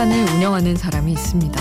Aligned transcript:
사진관을 0.00 0.30
운영하는 0.34 0.76
사람이 0.76 1.12
있습니다. 1.12 1.60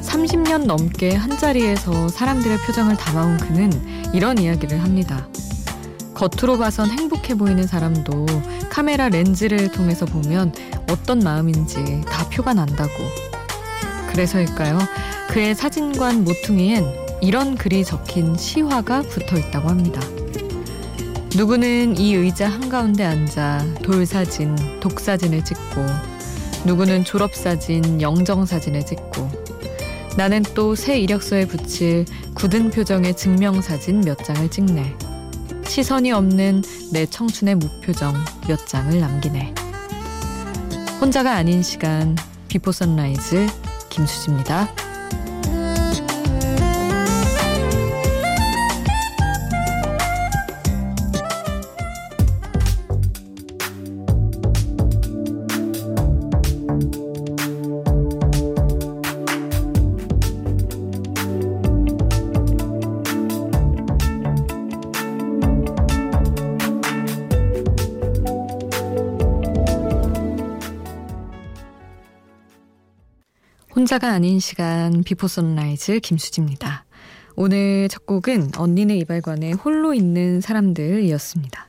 30년 0.00 0.66
넘게 0.66 1.16
한자리에서 1.16 2.06
사람들의 2.06 2.56
표정을 2.58 2.96
담아온 2.96 3.36
그는 3.36 3.72
이런 4.14 4.38
이야기를 4.38 4.80
합니다. 4.80 5.26
겉으로 6.14 6.58
봐선 6.58 6.88
행복해 6.88 7.34
보이는 7.34 7.66
사람도 7.66 8.26
카메라 8.70 9.08
렌즈를 9.08 9.72
통해서 9.72 10.06
보면 10.06 10.52
어떤 10.88 11.18
마음인지 11.18 12.02
다 12.08 12.28
표가 12.28 12.54
난다고. 12.54 12.92
그래서일까요? 14.12 14.78
그의 15.28 15.56
사진관 15.56 16.22
모퉁이엔 16.22 16.84
이런 17.20 17.56
글이 17.56 17.84
적힌 17.84 18.36
시화가 18.36 19.02
붙어 19.02 19.36
있다고 19.36 19.68
합니다. 19.68 20.00
누구는 21.34 21.96
이 21.98 22.14
의자 22.14 22.48
한가운데 22.48 23.04
앉아 23.04 23.64
돌사진, 23.82 24.54
독사진을 24.80 25.44
찍고, 25.44 26.17
누구는 26.68 27.02
졸업사진, 27.04 28.02
영정사진을 28.02 28.84
찍고, 28.84 29.30
나는 30.18 30.42
또 30.54 30.74
새 30.74 30.98
이력서에 30.98 31.46
붙일 31.46 32.04
굳은 32.34 32.70
표정의 32.70 33.16
증명사진 33.16 34.02
몇 34.02 34.22
장을 34.22 34.46
찍네. 34.50 34.94
시선이 35.66 36.12
없는 36.12 36.62
내 36.92 37.06
청춘의 37.06 37.54
무표정 37.54 38.14
몇 38.46 38.66
장을 38.66 39.00
남기네. 39.00 39.54
혼자가 41.00 41.36
아닌 41.36 41.62
시간 41.62 42.14
비포 42.48 42.70
선라이즈 42.70 43.46
김수지입니다. 43.88 44.68
혼자가 73.78 74.10
아닌 74.10 74.40
시간 74.40 75.04
Before 75.04 75.28
Sunrise 75.28 76.00
김수지입니다. 76.00 76.84
오늘 77.36 77.86
첫 77.88 78.06
곡은 78.06 78.56
언니네 78.56 78.96
이발관의 78.96 79.52
홀로 79.52 79.94
있는 79.94 80.40
사람들이었습니다. 80.40 81.68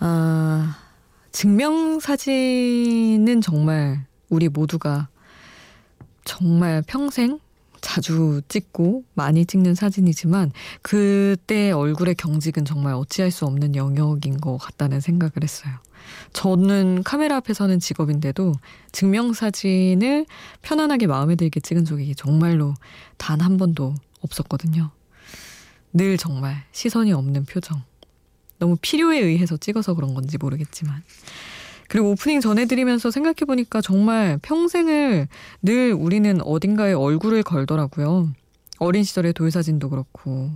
아, 0.00 0.76
증명사진은 1.32 2.60
정말 3.40 4.04
우리 4.28 4.50
모두가 4.50 5.08
정말 6.26 6.82
평생 6.86 7.40
자주 7.80 8.42
찍고 8.48 9.04
많이 9.14 9.46
찍는 9.46 9.74
사진이지만 9.74 10.52
그때 10.82 11.70
얼굴의 11.70 12.14
경직은 12.16 12.64
정말 12.64 12.94
어찌할 12.94 13.30
수 13.30 13.44
없는 13.46 13.76
영역인 13.76 14.40
것 14.40 14.56
같다는 14.58 15.00
생각을 15.00 15.32
했어요. 15.42 15.72
저는 16.32 17.02
카메라 17.04 17.36
앞에 17.36 17.52
서는 17.54 17.80
직업인데도 17.80 18.54
증명사진을 18.92 20.26
편안하게 20.62 21.06
마음에 21.06 21.34
들게 21.34 21.60
찍은 21.60 21.84
적이 21.84 22.14
정말로 22.14 22.74
단 23.16 23.40
한 23.40 23.56
번도 23.56 23.94
없었거든요. 24.20 24.90
늘 25.92 26.16
정말 26.16 26.64
시선이 26.72 27.12
없는 27.12 27.44
표정. 27.44 27.82
너무 28.58 28.76
필요에 28.80 29.18
의해서 29.20 29.56
찍어서 29.56 29.94
그런 29.94 30.14
건지 30.14 30.36
모르겠지만. 30.38 31.02
그리고 31.88 32.10
오프닝 32.10 32.40
전해드리면서 32.40 33.10
생각해보니까 33.10 33.80
정말 33.80 34.38
평생을 34.42 35.26
늘 35.62 35.92
우리는 35.92 36.40
어딘가에 36.42 36.92
얼굴을 36.92 37.42
걸더라고요. 37.42 38.30
어린 38.78 39.02
시절의 39.04 39.32
돌사진도 39.32 39.88
그렇고, 39.88 40.50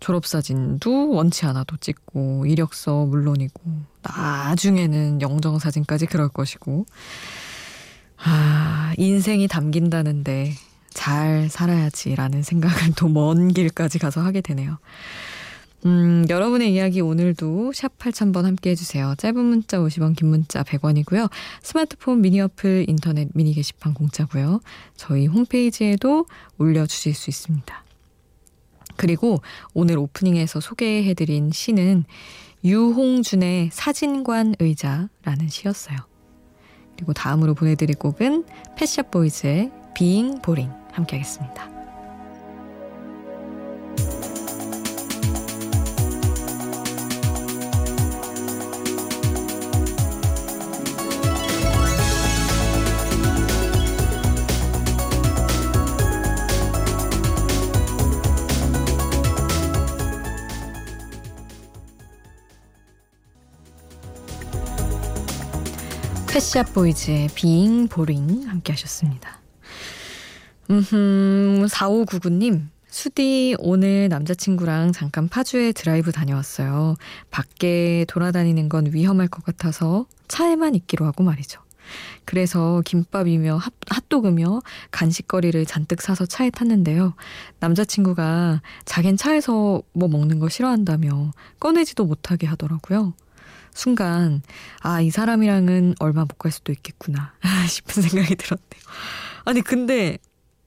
졸업사진도 0.00 1.10
원치 1.10 1.46
않아도 1.46 1.76
찍고, 1.76 2.46
이력서 2.46 3.04
물론이고, 3.06 3.60
나중에는 4.02 5.20
영정사진까지 5.20 6.06
그럴 6.06 6.28
것이고, 6.28 6.86
아, 8.24 8.94
인생이 8.96 9.48
담긴다는데 9.48 10.52
잘 10.94 11.48
살아야지라는 11.50 12.42
생각을 12.42 12.92
또 12.96 13.08
먼 13.08 13.48
길까지 13.52 13.98
가서 13.98 14.22
하게 14.22 14.40
되네요. 14.40 14.78
음, 15.86 16.26
여러분의 16.28 16.74
이야기 16.74 17.00
오늘도 17.00 17.72
샵 17.72 17.96
8000번 17.96 18.42
함께 18.42 18.70
해주세요. 18.70 19.14
짧은 19.18 19.38
문자 19.38 19.78
50원, 19.78 20.16
긴 20.16 20.28
문자 20.28 20.64
100원이고요. 20.64 21.30
스마트폰 21.62 22.22
미니 22.22 22.40
어플, 22.40 22.86
인터넷 22.88 23.28
미니 23.34 23.54
게시판 23.54 23.94
공짜고요. 23.94 24.60
저희 24.96 25.26
홈페이지에도 25.28 26.26
올려주실 26.58 27.14
수 27.14 27.30
있습니다. 27.30 27.84
그리고 28.96 29.40
오늘 29.74 29.98
오프닝에서 29.98 30.58
소개해드린 30.58 31.52
시는 31.52 32.04
유홍준의 32.64 33.70
사진관 33.72 34.56
의자라는 34.58 35.48
시였어요. 35.48 35.98
그리고 36.96 37.12
다음으로 37.12 37.54
보내드릴 37.54 37.94
곡은 37.96 38.44
패샷 38.76 39.12
보이즈의 39.12 39.70
비잉 39.94 40.40
보링 40.42 40.68
함께 40.90 41.16
하겠습니다. 41.16 41.75
Pet 66.36 66.74
Shop 66.74 66.96
Boys의 66.96 67.30
Being 67.34 67.88
Boring 67.88 68.46
함께 68.46 68.74
하셨습니다. 68.74 69.40
음흠, 70.68 71.64
4599님. 71.70 72.68
수디 72.88 73.56
오늘 73.58 74.10
남자친구랑 74.10 74.92
잠깐 74.92 75.28
파주에 75.28 75.72
드라이브 75.72 76.12
다녀왔어요. 76.12 76.96
밖에 77.30 78.04
돌아다니는 78.08 78.68
건 78.68 78.92
위험할 78.92 79.28
것 79.28 79.46
같아서 79.46 80.04
차에만 80.28 80.74
있기로 80.74 81.06
하고 81.06 81.24
말이죠. 81.24 81.62
그래서 82.26 82.82
김밥이며 82.84 83.58
핫도그며 83.88 84.60
간식거리를 84.90 85.64
잔뜩 85.64 86.02
사서 86.02 86.26
차에 86.26 86.50
탔는데요. 86.50 87.14
남자친구가 87.60 88.60
자긴 88.84 89.16
차에서 89.16 89.80
뭐 89.94 90.08
먹는 90.10 90.38
거 90.38 90.50
싫어한다며 90.50 91.30
꺼내지도 91.60 92.04
못하게 92.04 92.46
하더라고요. 92.46 93.14
순간 93.74 94.42
아, 94.82 95.00
이 95.00 95.10
사람이랑은 95.10 95.96
얼마 96.00 96.22
못 96.22 96.38
갈 96.38 96.52
수도 96.52 96.72
있겠구나 96.72 97.32
싶은 97.68 98.02
생각이 98.02 98.36
들었네요. 98.36 98.82
아니 99.44 99.60
근데 99.62 100.18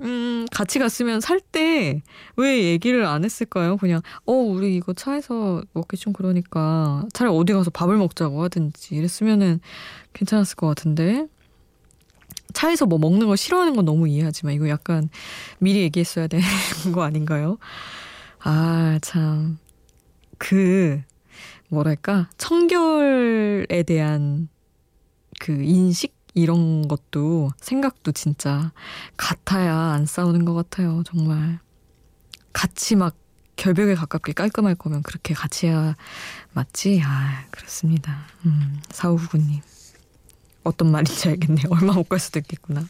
음, 0.02 0.46
같이 0.52 0.80
갔으면 0.80 1.20
살 1.22 1.42
때 1.42 2.02
왜 2.38 2.64
얘기를 2.64 3.06
안 3.06 3.26
했을까요? 3.26 3.76
그냥, 3.78 4.02
어, 4.26 4.31
우리 4.31 4.76
이거 4.78 4.94
차에서 4.94 5.62
먹기 5.74 5.98
좀 5.98 6.14
그러니까 6.14 7.06
차라리 7.14 7.36
어디 7.36 7.52
가서 7.54 7.70
밥을 7.70 7.98
먹자고 7.98 8.42
하든지 8.44 8.96
이랬으면은 8.96 9.60
괜찮았을 10.14 10.56
것 10.56 10.68
같은데. 10.68 11.28
차에서 12.54 12.86
뭐 12.88 12.98
먹는 12.98 13.28
거 13.28 13.36
싫어하는 13.36 13.76
건 13.76 13.86
너무 13.86 14.08
이해하지만 14.08 14.56
이거 14.56 14.70
약간 14.70 15.10
미리 15.60 15.81
얘기했어야 15.81 16.28
되는 16.28 16.46
거 16.94 17.04
아닌가요? 17.04 17.58
아, 18.40 18.98
참. 19.02 19.60
그, 20.38 21.02
뭐랄까 21.70 22.30
청결에 22.38 23.84
대한 23.84 24.50
그 25.40 25.52
인식? 25.64 26.18
이런 26.36 26.88
것도 26.88 27.50
생각도 27.60 28.12
진짜 28.12 28.72
같아야 29.18 29.76
안 29.76 30.06
싸우는 30.06 30.46
것 30.46 30.54
같아요 30.54 31.02
정말. 31.06 31.60
같이 32.54 32.96
막 32.96 33.16
결벽에 33.56 33.96
가깝게 33.96 34.34
깔끔할 34.34 34.76
거면 34.76 35.02
그렇게 35.02 35.34
같이 35.34 35.66
해야 35.68 35.96
맞지? 36.54 37.02
아 37.04 37.46
그렇습니다. 37.50 38.26
음 38.46 38.80
사우구님. 38.92 39.60
어떤 40.64 40.92
말인지 40.92 41.30
알겠네요. 41.30 41.66
얼마 41.72 41.94
못 41.94 42.08
갈 42.08 42.20
수도 42.20 42.38
있겠구나. 42.40 42.86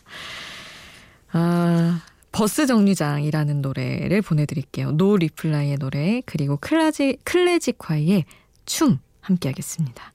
아 1.31 2.01
버스 2.31 2.65
정류장이라는 2.65 3.61
노래를 3.61 4.21
보내드릴게요. 4.21 4.91
No 4.91 5.17
Reply의 5.17 5.77
노래 5.77 6.21
그리고 6.25 6.57
클라지, 6.57 7.17
클래지콰이의 7.23 8.25
춤 8.65 8.99
함께 9.21 9.49
하겠습니다. 9.49 10.13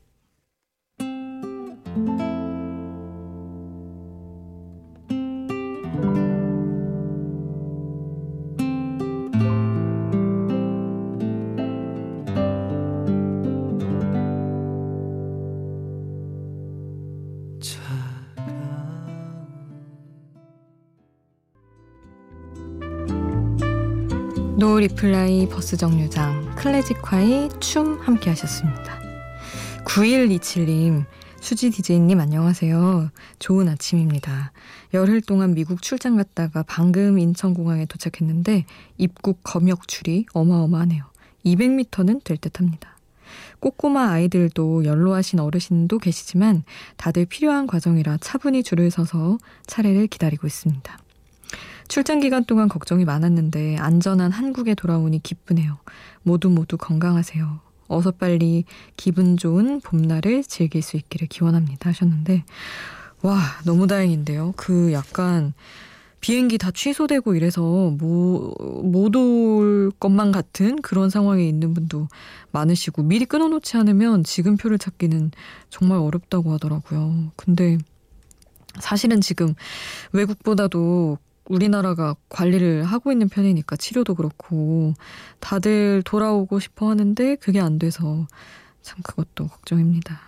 No 24.64 24.78
Reply 24.78 25.46
버스 25.50 25.76
정류장 25.76 26.54
클래지콰이의 26.54 27.50
춤 27.60 28.00
함께 28.00 28.30
하셨습니다. 28.30 28.98
9127님 29.84 31.04
수지 31.38 31.68
디제이님 31.68 32.18
안녕하세요. 32.18 33.10
좋은 33.38 33.68
아침입니다. 33.68 34.52
열흘 34.94 35.20
동안 35.20 35.52
미국 35.52 35.82
출장 35.82 36.16
갔다가 36.16 36.64
방금 36.66 37.18
인천공항에 37.18 37.84
도착했는데 37.84 38.64
입국 38.96 39.40
검역 39.42 40.00
줄이 40.00 40.28
어마어마하네요. 40.32 41.04
200m는 41.44 42.24
될 42.24 42.38
듯합니다. 42.38 42.96
꼬꼬마 43.60 44.12
아이들도 44.12 44.86
연로하신 44.86 45.40
어르신도 45.40 45.98
계시지만 45.98 46.64
다들 46.96 47.26
필요한 47.26 47.66
과정이라 47.66 48.16
차분히 48.22 48.62
줄을 48.62 48.90
서서 48.90 49.36
차례를 49.66 50.06
기다리고 50.06 50.46
있습니다. 50.46 51.03
출장 51.88 52.20
기간 52.20 52.44
동안 52.44 52.68
걱정이 52.68 53.04
많았는데 53.04 53.76
안전한 53.78 54.32
한국에 54.32 54.74
돌아오니 54.74 55.22
기쁘네요. 55.22 55.78
모두 56.22 56.48
모두 56.50 56.76
건강하세요. 56.76 57.60
어서 57.88 58.10
빨리 58.10 58.64
기분 58.96 59.36
좋은 59.36 59.80
봄날을 59.80 60.42
즐길 60.44 60.82
수 60.82 60.96
있기를 60.96 61.28
기원합니다 61.28 61.90
하셨는데 61.90 62.44
와 63.22 63.38
너무 63.64 63.86
다행인데요. 63.86 64.54
그 64.56 64.92
약간 64.92 65.52
비행기 66.20 66.56
다 66.56 66.70
취소되고 66.70 67.34
이래서 67.34 67.60
못 67.90 69.14
올 69.16 69.92
것만 70.00 70.32
같은 70.32 70.80
그런 70.80 71.10
상황에 71.10 71.46
있는 71.46 71.74
분도 71.74 72.08
많으시고 72.52 73.02
미리 73.02 73.26
끊어놓지 73.26 73.76
않으면 73.76 74.24
지금 74.24 74.56
표를 74.56 74.78
찾기는 74.78 75.32
정말 75.68 75.98
어렵다고 75.98 76.52
하더라고요. 76.52 77.30
근데 77.36 77.76
사실은 78.80 79.20
지금 79.20 79.54
외국보다도 80.12 81.18
우리나라가 81.46 82.14
관리를 82.28 82.84
하고 82.84 83.12
있는 83.12 83.28
편이니까 83.28 83.76
치료도 83.76 84.14
그렇고 84.14 84.94
다들 85.40 86.02
돌아오고 86.04 86.60
싶어 86.60 86.90
하는데 86.90 87.36
그게 87.36 87.60
안 87.60 87.78
돼서 87.78 88.26
참 88.82 88.98
그것도 89.02 89.48
걱정입니다. 89.48 90.20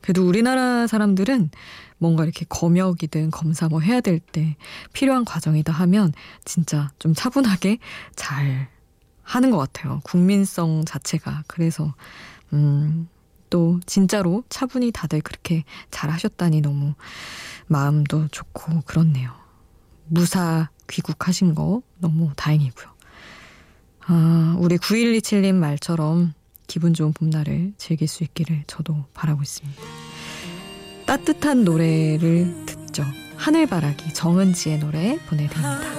그래도 0.00 0.26
우리나라 0.26 0.86
사람들은 0.86 1.50
뭔가 1.98 2.24
이렇게 2.24 2.46
검역이든 2.48 3.30
검사 3.30 3.68
뭐 3.68 3.80
해야 3.80 4.00
될 4.00 4.20
때 4.20 4.56
필요한 4.92 5.24
과정이다 5.24 5.72
하면 5.72 6.12
진짜 6.44 6.90
좀 6.98 7.14
차분하게 7.14 7.78
잘 8.16 8.68
하는 9.22 9.50
것 9.50 9.58
같아요. 9.58 10.00
국민성 10.04 10.84
자체가. 10.86 11.44
그래서, 11.46 11.94
음, 12.52 13.08
또 13.50 13.80
진짜로 13.86 14.44
차분히 14.48 14.90
다들 14.92 15.20
그렇게 15.20 15.64
잘 15.90 16.10
하셨다니 16.10 16.60
너무 16.62 16.94
마음도 17.66 18.28
좋고 18.28 18.82
그렇네요. 18.86 19.32
무사 20.08 20.70
귀국하신 20.88 21.54
거 21.54 21.82
너무 21.98 22.30
다행이고요. 22.36 22.86
아, 24.06 24.56
우리 24.58 24.76
9127님 24.78 25.54
말처럼 25.54 26.32
기분 26.66 26.94
좋은 26.94 27.12
봄날을 27.12 27.72
즐길 27.76 28.08
수 28.08 28.24
있기를 28.24 28.64
저도 28.66 29.04
바라고 29.14 29.42
있습니다. 29.42 29.80
따뜻한 31.06 31.64
노래를 31.64 32.66
듣죠. 32.66 33.04
하늘바라기 33.36 34.12
정은지의 34.14 34.80
노래 34.80 35.18
보내드립니다. 35.26 35.97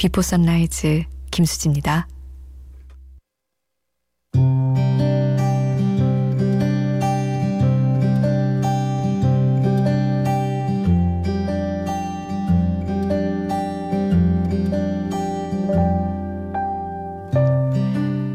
Before 0.00 0.22
Sunrise 0.22 1.04
김수지입니다. 1.30 2.08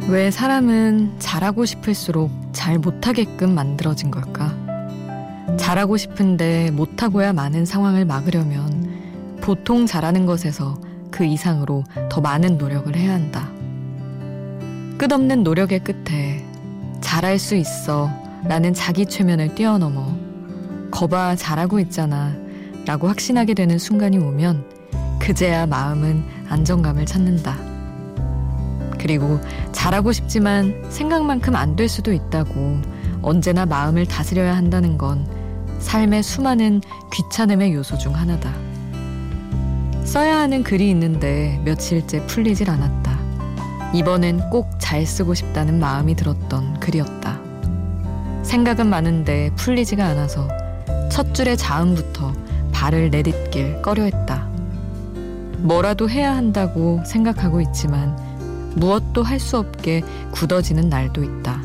왜 0.08 0.30
사람은 0.30 1.16
잘하고 1.18 1.66
싶을수록 1.66 2.30
잘 2.54 2.78
못하게끔 2.78 3.56
만들어진 3.56 4.12
걸까? 4.12 4.56
잘하고 5.58 5.98
싶은데 5.98 6.70
못하고야 6.70 7.34
마는 7.34 7.66
상황을 7.66 8.06
막으려면 8.06 9.40
보통 9.42 9.88
잘하는 9.88 10.28
것에서 10.28 10.85
그 11.16 11.24
이상으로 11.24 11.86
더 12.10 12.20
많은 12.20 12.58
노력을 12.58 12.94
해야 12.94 13.14
한다. 13.14 13.50
끝없는 14.98 15.44
노력의 15.44 15.80
끝에 15.80 16.46
잘할 17.00 17.40
수 17.40 17.56
있어 17.56 18.10
라는 18.44 18.74
자기 18.74 19.06
최면을 19.06 19.56
뛰어넘어 19.56 20.14
거봐 20.92 21.38
잘하고 21.38 21.80
있잖아 21.80 22.36
라고 22.86 23.08
확신하게 23.08 23.54
되는 23.54 23.80
순간이 23.80 24.18
오면 24.18 24.66
그제야 25.20 25.66
마음은 25.66 26.22
안정감을 26.50 27.06
찾는다. 27.06 27.56
그리고 29.00 29.40
잘하고 29.72 30.12
싶지만 30.12 30.84
생각만큼 30.90 31.56
안 31.56 31.78
될 31.78 31.88
수도 31.88 32.12
있다고 32.12 32.82
언제나 33.22 33.66
마음을 33.66 34.06
다스려야 34.06 34.58
한다는 34.58 34.98
건 34.98 35.26
삶의 35.80 36.24
수많은 36.24 36.82
귀찮음의 37.14 37.74
요소 37.74 38.00
중 38.00 38.14
하나다. 38.16 38.65
써야 40.16 40.38
하는 40.38 40.64
글이 40.64 40.90
있는데 40.92 41.60
며칠째 41.66 42.26
풀리질 42.26 42.70
않았다. 42.70 43.20
이번엔 43.94 44.50
꼭 44.50 44.70
잘 44.80 45.06
쓰고 45.06 45.34
싶다는 45.34 45.78
마음이 45.78 46.16
들었던 46.16 46.80
글이었다. 46.80 47.38
생각은 48.44 48.88
많은데 48.88 49.52
풀리지가 49.58 50.06
않아서 50.06 50.48
첫 51.12 51.36
줄의 51.36 51.58
자음부터 51.58 52.32
발을 52.72 53.10
내딛길 53.10 53.82
꺼려했다. 53.82 54.48
뭐라도 55.58 56.10
해야 56.10 56.34
한다고 56.34 57.04
생각하고 57.06 57.60
있지만 57.60 58.18
무엇도 58.78 59.22
할 59.22 59.38
수 59.38 59.58
없게 59.58 60.02
굳어지는 60.32 60.88
날도 60.88 61.24
있다. 61.26 61.60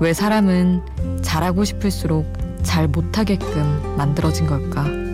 왜 0.00 0.14
사람은 0.14 1.20
잘하고 1.20 1.66
싶을수록 1.66 2.24
잘 2.62 2.88
못하게끔 2.88 3.96
만들어진 3.98 4.46
걸까? 4.46 5.07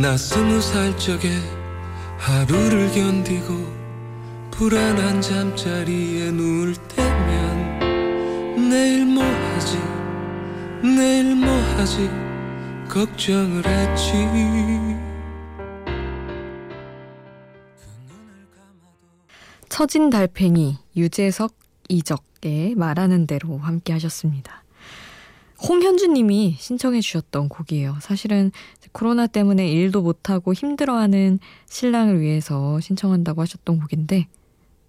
나 0.00 0.16
스무 0.16 0.60
살 0.60 0.96
적에 0.96 1.28
하루를 2.18 2.92
견디고 2.92 3.52
불안한 4.52 5.20
잠자리에 5.20 6.30
누울 6.30 6.76
때면 6.86 8.70
내일 8.70 9.04
뭐 9.06 9.24
하지? 9.24 9.76
내일 10.82 11.34
뭐 11.34 11.50
하지? 11.50 12.08
걱정을 12.88 13.66
했지. 13.66 14.12
처진 19.68 20.10
달팽이 20.10 20.78
유재석 20.96 21.56
이적의 21.88 22.76
말하는 22.76 23.26
대로 23.26 23.58
함께 23.58 23.92
하셨습니다. 23.94 24.62
홍현주님이 25.60 26.56
신청해 26.58 27.00
주셨던 27.00 27.48
곡이에요. 27.48 27.96
사실은 28.00 28.52
코로나 28.92 29.26
때문에 29.26 29.68
일도 29.68 30.02
못하고 30.02 30.54
힘들어하는 30.54 31.40
신랑을 31.68 32.20
위해서 32.20 32.78
신청한다고 32.80 33.42
하셨던 33.42 33.80
곡인데 33.80 34.28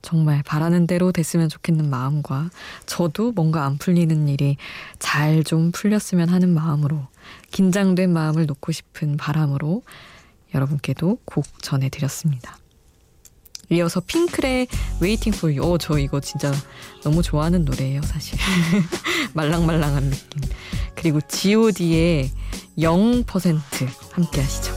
정말 0.02 0.44
바라는 0.44 0.88
대로 0.88 1.12
됐으면 1.12 1.50
좋겠는 1.50 1.90
마음과 1.90 2.52
저도 2.86 3.32
뭔가 3.32 3.66
안 3.66 3.78
풀리는 3.78 4.28
일이 4.30 4.58
잘 5.00 5.44
좀 5.44 5.72
풀렸으면 5.72 6.30
하는 6.30 6.54
마음으로 6.54 7.08
긴장된 7.52 8.14
마음을 8.14 8.46
놓고 8.46 8.72
싶은 8.72 9.18
바람으로 9.18 9.82
여러분께도 10.54 11.20
곡 11.26 11.46
전해드렸습니다. 11.62 12.59
이어서 13.70 14.00
핑클의 14.00 14.68
Waiting 15.02 15.38
for 15.38 15.56
You. 15.56 15.74
어, 15.74 15.78
저 15.78 15.98
이거 15.98 16.20
진짜 16.20 16.52
너무 17.04 17.22
좋아하는 17.22 17.66
노래예요, 17.66 18.02
사실. 18.02 18.38
말랑말랑한 19.34 20.10
느낌. 20.10 20.42
그리고 20.96 21.20
god의 21.22 22.32
0% 22.78 23.60
함께 24.12 24.42
하시죠. 24.42 24.74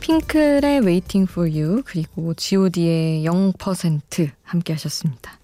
핑클의 0.00 0.80
Waiting 0.80 1.30
for 1.30 1.48
You 1.48 1.82
그리고 1.84 2.34
god의 2.34 3.24
0% 3.24 4.30
함께 4.42 4.72
하셨습니다. 4.72 5.38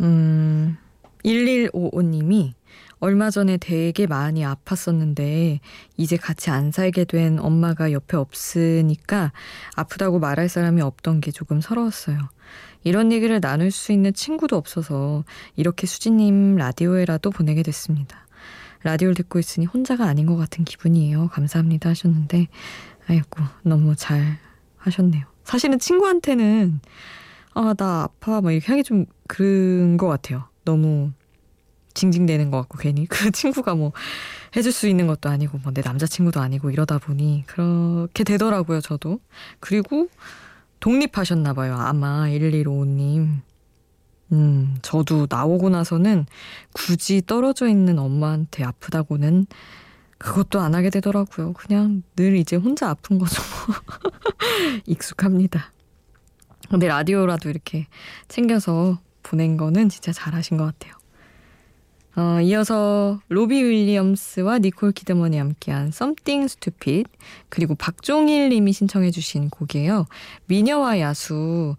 음, 0.00 0.76
1155님이 1.24 2.52
얼마 3.00 3.30
전에 3.30 3.56
되게 3.56 4.06
많이 4.06 4.42
아팠었는데 4.42 5.60
이제 5.96 6.16
같이 6.16 6.50
안 6.50 6.72
살게 6.72 7.04
된 7.04 7.38
엄마가 7.38 7.92
옆에 7.92 8.16
없으니까 8.16 9.32
아프다고 9.76 10.18
말할 10.18 10.48
사람이 10.48 10.82
없던 10.82 11.20
게 11.20 11.30
조금 11.30 11.60
서러웠어요. 11.60 12.18
이런 12.84 13.12
얘기를 13.12 13.40
나눌 13.40 13.70
수 13.70 13.92
있는 13.92 14.12
친구도 14.12 14.56
없어서 14.56 15.24
이렇게 15.56 15.86
수지님 15.86 16.56
라디오에라도 16.56 17.30
보내게 17.30 17.62
됐습니다. 17.62 18.26
라디오를 18.82 19.14
듣고 19.14 19.38
있으니 19.38 19.66
혼자가 19.66 20.04
아닌 20.06 20.26
것 20.26 20.36
같은 20.36 20.64
기분이에요. 20.64 21.28
감사합니다 21.28 21.90
하셨는데 21.90 22.48
아이고 23.08 23.42
너무 23.62 23.94
잘 23.96 24.38
하셨네요. 24.76 25.24
사실은 25.44 25.78
친구한테는 25.78 26.80
아 27.54 27.74
나 27.74 28.02
아파 28.04 28.40
뭐 28.40 28.52
이렇게 28.52 28.66
하기 28.68 28.84
좀 28.84 29.06
그런 29.26 29.96
것 29.96 30.06
같아요. 30.06 30.47
너무 30.68 31.12
징징대는 31.94 32.50
것 32.50 32.58
같고 32.58 32.78
괜히. 32.78 33.06
그 33.08 33.30
친구가 33.30 33.74
뭐 33.74 33.92
해줄 34.54 34.70
수 34.72 34.86
있는 34.86 35.06
것도 35.06 35.30
아니고 35.30 35.58
뭐 35.58 35.72
내 35.72 35.80
남자친구도 35.82 36.40
아니고 36.40 36.70
이러다 36.70 36.98
보니 36.98 37.44
그렇게 37.46 38.22
되더라고요 38.24 38.80
저도. 38.82 39.20
그리고 39.60 40.08
독립하셨나 40.80 41.54
봐요 41.54 41.74
아마 41.76 42.26
1155님. 42.28 43.40
음 44.32 44.76
저도 44.82 45.26
나오고 45.30 45.70
나서는 45.70 46.26
굳이 46.74 47.22
떨어져 47.26 47.66
있는 47.66 47.98
엄마한테 47.98 48.62
아프다고는 48.62 49.46
그것도 50.18 50.60
안 50.60 50.74
하게 50.74 50.90
되더라고요. 50.90 51.54
그냥 51.54 52.02
늘 52.16 52.36
이제 52.36 52.56
혼자 52.56 52.90
아픈 52.90 53.18
거죠. 53.18 53.40
뭐 53.66 53.76
익숙합니다. 54.86 55.72
근데 56.68 56.88
라디오라도 56.88 57.48
이렇게 57.48 57.86
챙겨서 58.28 58.98
보낸 59.22 59.56
거는 59.56 59.88
진짜 59.88 60.12
잘하신 60.12 60.56
것 60.56 60.64
같아요. 60.64 60.94
어, 62.16 62.40
이어서 62.40 63.20
로비 63.28 63.62
윌리엄스와 63.62 64.58
니콜 64.58 64.90
키드먼이 64.90 65.38
함께한 65.38 65.88
Something 65.88 66.46
Stupid 66.46 67.08
그리고 67.48 67.76
박종일 67.76 68.48
님이 68.48 68.72
신청해 68.72 69.12
주신 69.12 69.50
곡이에요. 69.50 70.06
미녀와 70.46 70.98
야수의 70.98 71.76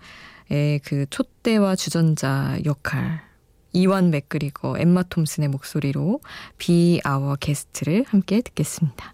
그 0.85 1.05
촛대와 1.09 1.75
주전자 1.75 2.57
역할 2.63 3.21
이완 3.73 4.09
맥그리거, 4.11 4.77
엠마 4.79 5.03
톰슨의 5.03 5.49
목소리로 5.49 6.21
비 6.57 7.01
아워 7.03 7.35
게스트를 7.35 8.05
함께 8.07 8.41
듣겠습니다. 8.41 9.13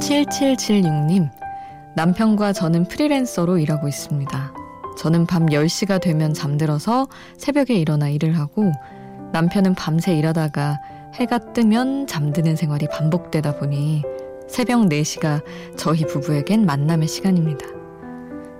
(7776님) 0.00 1.30
남편과 1.94 2.52
저는 2.52 2.86
프리랜서로 2.88 3.58
일하고 3.58 3.88
있습니다. 3.88 4.52
저는 4.96 5.26
밤 5.26 5.46
10시가 5.46 6.00
되면 6.00 6.34
잠들어서 6.34 7.08
새벽에 7.36 7.74
일어나 7.74 8.08
일을 8.08 8.38
하고 8.38 8.72
남편은 9.32 9.74
밤새 9.74 10.16
일하다가 10.16 10.78
해가 11.14 11.52
뜨면 11.52 12.06
잠드는 12.06 12.56
생활이 12.56 12.86
반복되다 12.88 13.58
보니 13.58 14.02
새벽 14.48 14.80
4시가 14.88 15.42
저희 15.76 16.04
부부에겐 16.06 16.64
만남의 16.64 17.08
시간입니다. 17.08 17.66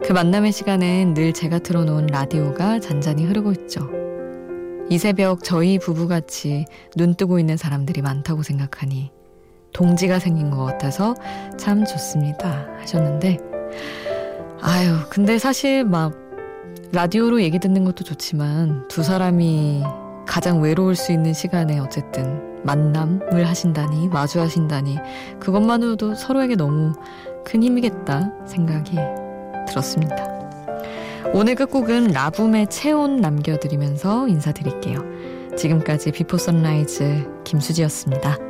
그 0.04 0.12
만남의 0.12 0.52
시간엔 0.52 1.14
늘 1.14 1.33
제가 1.33 1.59
틀어놓은 1.59 2.07
라디오가 2.07 2.78
잔잔히 2.78 3.25
흐르고 3.25 3.52
있죠. 3.52 3.88
이 4.90 4.99
새벽 4.99 5.45
저희 5.45 5.78
부부같이 5.78 6.64
눈 6.97 7.14
뜨고 7.14 7.38
있는 7.38 7.57
사람들이 7.57 8.00
많다고 8.00 8.42
생각하니 8.42 9.11
동지가 9.79 10.19
생긴 10.19 10.51
것 10.51 10.65
같아서 10.65 11.15
참 11.57 11.85
좋습니다. 11.85 12.67
하셨는데, 12.81 13.39
아유, 14.61 14.97
근데 15.09 15.39
사실 15.39 15.85
막 15.85 16.15
라디오로 16.91 17.41
얘기 17.43 17.61
듣는 17.61 17.85
것도 17.85 18.03
좋지만 18.03 18.89
두 18.89 19.05
사람이 19.05 19.85
가장 20.27 20.61
외로울 20.61 20.97
수 20.97 21.13
있는 21.13 21.33
시간에 21.33 21.79
어쨌든 21.79 22.61
만남을 22.65 23.47
하신다니, 23.47 24.09
마주하신다니, 24.09 24.99
그것만으로도 25.39 26.17
서로에게 26.17 26.57
너무 26.57 26.93
큰 27.45 27.63
힘이겠다 27.63 28.33
생각이 28.47 28.97
들었습니다. 29.69 30.17
오늘 31.33 31.55
끝곡은 31.55 32.09
라붐의 32.09 32.67
체온 32.67 33.21
남겨드리면서 33.21 34.27
인사드릴게요. 34.27 35.05
지금까지 35.57 36.11
비포 36.11 36.37
선라이즈 36.37 37.43
김수지였습니다. 37.45 38.48